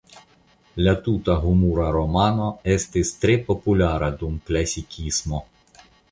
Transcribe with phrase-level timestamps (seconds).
[0.85, 5.43] La tuta humura romano estis tre populara dum Klasikismo.